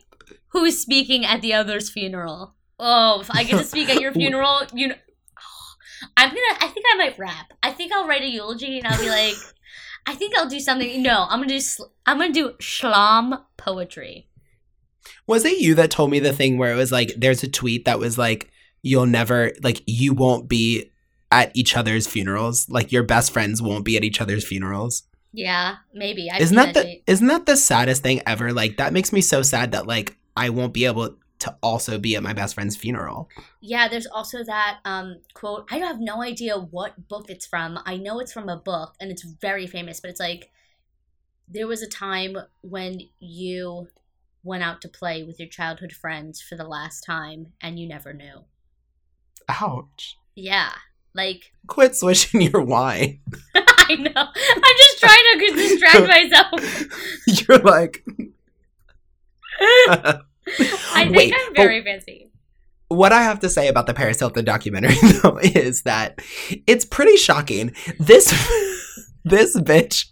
[0.49, 2.55] who's speaking at the other's funeral.
[2.79, 4.95] Oh, if I get to speak at your funeral, you know,
[6.17, 6.57] I'm gonna.
[6.61, 7.53] I think I might rap.
[7.63, 9.35] I think I'll write a eulogy and I'll be like,
[10.05, 11.01] I think I'll do something.
[11.01, 11.59] No, I'm gonna do.
[11.59, 14.27] sl- I'm gonna do shlom poetry.
[15.27, 17.85] Was it you that told me the thing where it was like there's a tweet
[17.85, 18.49] that was like
[18.81, 20.91] you'll never like you won't be
[21.31, 25.03] at each other's funerals like your best friends won't be at each other's funerals
[25.35, 26.29] Yeah, maybe.
[26.31, 27.03] I've isn't seen that the tweet.
[27.07, 30.49] isn't that the saddest thing ever like that makes me so sad that like I
[30.49, 34.79] won't be able to also be at my best friend's funeral Yeah, there's also that
[34.85, 35.67] um, quote.
[35.69, 37.77] I have no idea what book it's from.
[37.85, 40.51] I know it's from a book and it's very famous, but it's like
[41.47, 43.89] there was a time when you
[44.43, 48.13] went out to play with your childhood friends for the last time and you never
[48.13, 48.45] knew.
[49.49, 50.71] ouch Yeah,
[51.13, 53.19] like quit swishing your wine
[53.89, 54.11] I know.
[54.15, 56.85] I'm just trying to distract myself.
[57.47, 58.03] you're like
[59.59, 60.21] I
[61.05, 62.29] think Wait, I'm but- very fancy.
[62.87, 66.19] what I have to say about the Paris Hilton documentary though is that
[66.67, 67.73] it's pretty shocking.
[67.99, 68.27] This
[69.23, 70.05] this bitch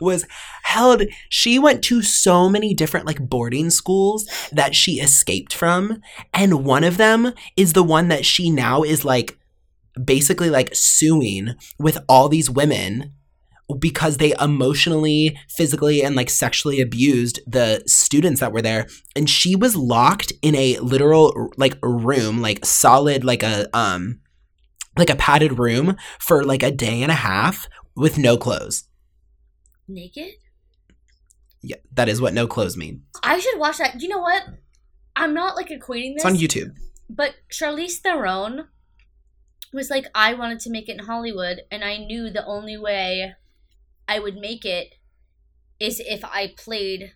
[0.00, 0.26] was
[0.62, 6.00] held she went to so many different like boarding schools that she escaped from
[6.32, 9.36] and one of them is the one that she now is like
[10.02, 13.12] basically like suing with all these women
[13.78, 18.86] because they emotionally, physically, and like sexually abused the students that were there.
[19.14, 24.20] And she was locked in a literal like room, like solid, like a um
[24.96, 28.84] like a padded room for like a day and a half with no clothes.
[29.88, 30.32] Naked?
[31.62, 33.02] Yeah, that is what no clothes mean.
[33.22, 34.00] I should watch that.
[34.00, 34.42] You know what?
[35.14, 36.24] I'm not like equating this.
[36.24, 36.74] It's on YouTube.
[37.08, 38.68] But Charlize Theron
[39.76, 43.34] was like, I wanted to make it in Hollywood, and I knew the only way
[44.08, 44.94] I would make it
[45.78, 47.12] is if I played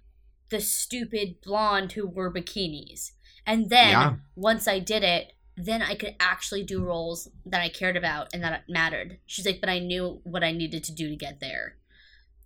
[0.50, 3.12] the stupid blonde who wore bikinis.
[3.46, 4.16] And then Yeah.
[4.36, 8.42] once I did it, then I could actually do roles that I cared about and
[8.42, 9.18] that mattered.
[9.26, 11.76] She's like, but I knew what I needed to do to get there.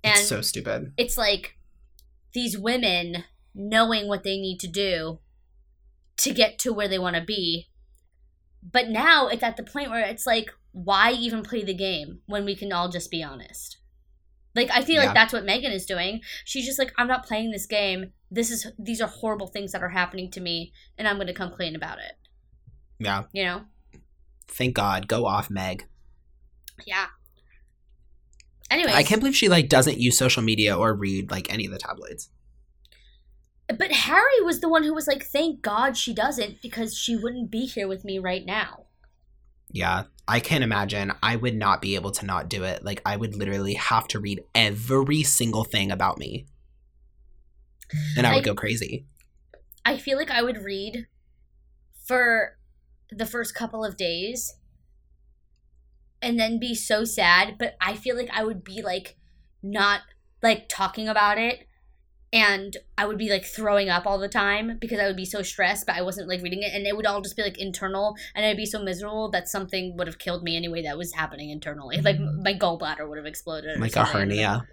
[0.04, 0.92] And It's so stupid.
[0.96, 1.56] it's like
[2.32, 5.20] these women knowing what they need to do
[6.18, 7.68] to get to where they want to be.
[8.70, 12.44] But now it's at the point where it's like, why even play the game when
[12.44, 13.78] we can all just be honest?
[14.54, 15.06] Like I feel Yeah.
[15.06, 16.20] like that's what Meghan is doing.
[16.44, 18.12] She's just like, I'm not playing this game.
[18.30, 21.32] This is these are horrible things that are happening to me, and I'm going to
[21.32, 22.12] come clean about it.
[22.98, 23.24] Yeah.
[23.32, 23.60] You know?
[24.48, 25.08] Thank God.
[25.08, 25.86] Go off, Meg.
[26.86, 27.06] Yeah.
[28.70, 28.92] Anyway.
[28.92, 31.78] I can't believe she like doesn't use social media or read like any of the
[31.78, 32.28] tabloids.
[33.76, 37.50] But Harry was the one who was like, "Thank God she doesn't, because she wouldn't
[37.50, 38.86] be here with me right now."
[39.70, 41.12] Yeah, I can imagine.
[41.22, 42.82] I would not be able to not do it.
[42.82, 46.46] Like, I would literally have to read every single thing about me.
[48.16, 49.06] And I would I- go crazy.
[49.84, 51.06] I feel like I would read
[52.06, 52.58] for
[53.10, 54.54] the first couple of days
[56.20, 59.16] and then be so sad, but I feel like I would be like
[59.62, 60.02] not
[60.42, 61.67] like talking about it
[62.32, 65.42] and I would be like throwing up all the time because I would be so
[65.42, 68.16] stressed, but I wasn't like reading it and it would all just be like internal
[68.34, 71.50] and I'd be so miserable that something would have killed me anyway that was happening
[71.50, 72.00] internally.
[72.00, 72.42] Like mm.
[72.42, 73.76] my gallbladder would have exploded.
[73.76, 74.66] or Like a hernia.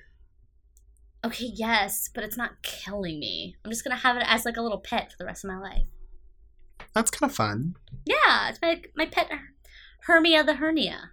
[1.23, 3.55] Okay, yes, but it's not killing me.
[3.63, 5.59] I'm just gonna have it as like a little pet for the rest of my
[5.59, 5.85] life.
[6.93, 7.75] That's kind of fun.
[8.05, 9.29] Yeah, it's my my pet
[10.01, 11.11] Hermia the hernia.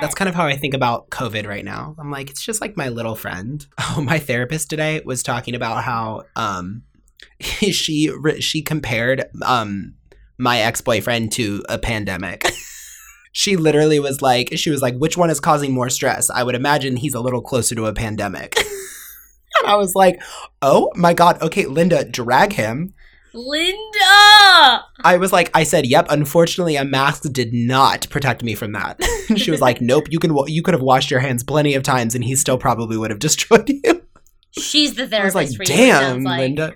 [0.00, 1.94] That's kind of how I think about COVID right now.
[1.98, 3.66] I'm like, it's just like my little friend.
[3.96, 6.82] Oh, my therapist today was talking about how um
[7.40, 9.94] she she compared um
[10.38, 12.46] my ex-boyfriend to a pandemic.
[13.32, 16.30] she literally was like she was like which one is causing more stress?
[16.30, 18.56] I would imagine he's a little closer to a pandemic.
[19.58, 20.22] and I was like,
[20.62, 21.42] "Oh my god.
[21.42, 22.94] Okay, Linda, drag him."
[23.34, 24.29] Linda.
[25.04, 29.00] I was like, I said, "Yep." Unfortunately, a mask did not protect me from that.
[29.28, 30.36] And she was like, "Nope, you can.
[30.46, 33.18] You could have washed your hands plenty of times, and he still probably would have
[33.28, 34.02] destroyed you."
[34.52, 35.36] She's the therapist.
[35.36, 36.40] I was like, "Damn, like.
[36.40, 36.74] Linda."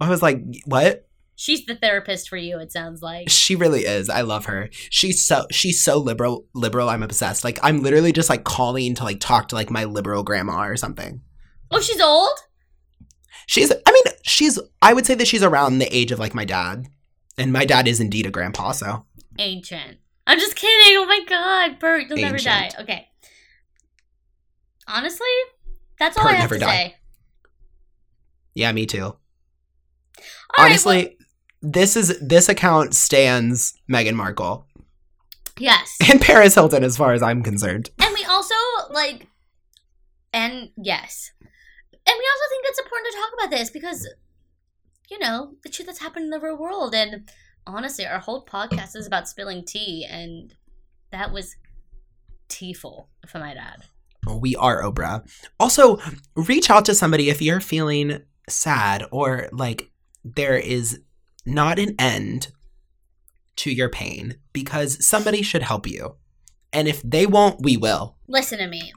[0.00, 2.58] I was like, "What?" She's the therapist for you.
[2.58, 3.30] It sounds like.
[3.30, 4.10] She really is.
[4.10, 4.68] I love her.
[4.72, 6.44] She's so she's so liberal.
[6.54, 6.90] Liberal.
[6.90, 7.44] I'm obsessed.
[7.44, 10.76] Like I'm literally just like calling to like talk to like my liberal grandma or
[10.76, 11.22] something.
[11.70, 12.38] Oh, she's old.
[13.46, 13.72] She's.
[13.72, 14.58] I mean, she's.
[14.82, 16.86] I would say that she's around the age of like my dad,
[17.40, 18.72] and my dad is indeed a grandpa.
[18.72, 19.04] So
[19.38, 19.98] Ancient.
[20.26, 20.96] I'm just kidding.
[20.98, 22.70] Oh my god, Bert, you'll never die.
[22.80, 23.08] Okay.
[24.86, 25.26] Honestly,
[25.98, 26.76] that's all Bert I have never to die.
[26.76, 26.96] say.
[28.54, 29.02] yeah, me too.
[29.02, 29.14] All
[30.58, 31.14] right, Honestly, well-
[31.62, 34.66] this is this account stands Meghan Markle
[35.58, 35.96] yes.
[36.10, 37.90] and Paris Hilton, as far as I'm concerned.
[38.00, 38.54] And we also
[38.90, 39.26] like,
[40.32, 41.50] and yes, and
[42.06, 44.08] we also think it's important to talk about this because,
[45.10, 47.28] you know, the shit that's happened in the real world, and
[47.66, 50.54] honestly, our whole podcast is about spilling tea, and
[51.10, 51.56] that was
[52.48, 53.84] teaful, if I might add.
[54.28, 55.26] We are Oprah.
[55.58, 55.98] Also,
[56.36, 59.90] reach out to somebody if you're feeling sad or like
[60.24, 61.00] there is
[61.46, 62.52] not an end
[63.56, 66.16] to your pain because somebody should help you.
[66.72, 68.16] And if they won't, we will.
[68.28, 68.92] Listen to me.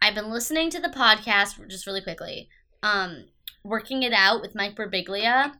[0.00, 2.48] I've been listening to the podcast just really quickly.
[2.82, 3.24] Um,
[3.68, 5.52] working it out with Mike Birbiglia.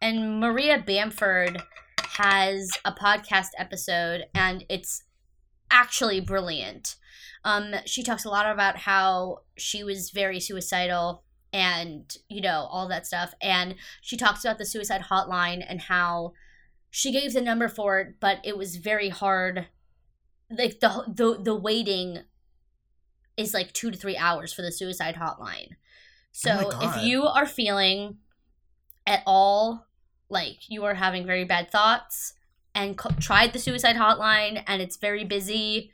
[0.00, 1.62] And Maria Bamford
[2.16, 5.02] has a podcast episode and it's
[5.70, 6.96] actually brilliant.
[7.44, 12.88] Um, she talks a lot about how she was very suicidal and you know all
[12.88, 13.34] that stuff.
[13.42, 16.32] And she talks about the suicide hotline and how
[16.90, 19.66] she gave the number for it but it was very hard.
[20.50, 22.20] Like the the the waiting
[23.36, 25.72] is like 2 to 3 hours for the suicide hotline
[26.44, 28.18] Oh so Oh if you are feeling
[29.06, 29.86] at all
[30.28, 32.34] like you are having very bad thoughts
[32.74, 35.92] and co- tried the suicide hotline and it's very busy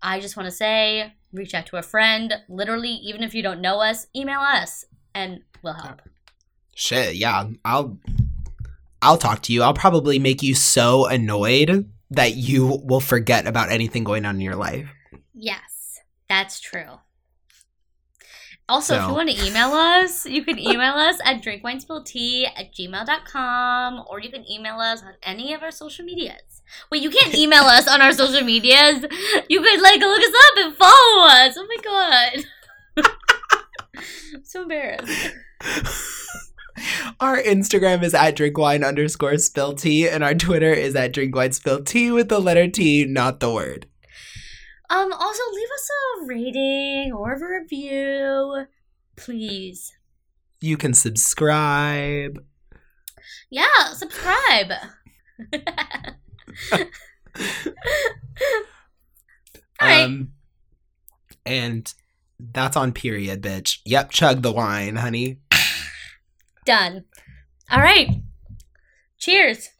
[0.00, 3.60] i just want to say reach out to a friend literally even if you don't
[3.60, 6.00] know us email us and we'll help
[6.74, 7.48] Shit, yeah.
[7.64, 7.98] I'll
[9.00, 9.62] I'll talk to you.
[9.62, 14.40] I'll probably make you so annoyed that you will forget about anything going on in
[14.40, 14.88] your life.
[15.32, 16.98] yes that's true
[18.68, 24.04] also if you want to email us you can email us at drinkwinespilltea at gmail.com
[24.08, 26.62] or you can email us on any of our social medias.
[26.90, 29.04] Wait you can't email us on our social medias.
[29.48, 31.56] You could like look us up and follow us.
[31.58, 32.44] Oh my god.
[34.36, 35.34] I'm so embarrassed.
[37.20, 41.82] Our Instagram is at drinkwine underscore spill tea, and our Twitter is at drinkwine spill
[41.82, 43.86] tea with the letter T, not the word.
[44.90, 48.66] Um, also leave us a rating or a review,
[49.16, 49.92] please.
[50.60, 52.44] You can subscribe.
[53.50, 54.72] Yeah, subscribe.
[56.72, 56.78] All
[59.80, 60.04] right.
[60.04, 60.32] Um,
[61.46, 61.92] and
[62.38, 63.78] that's on period, bitch.
[63.84, 65.38] Yep, chug the wine, honey.
[66.64, 67.04] Done.
[67.70, 68.08] All right.
[69.18, 69.70] Cheers.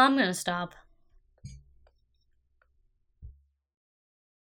[0.00, 0.74] I'm gonna stop.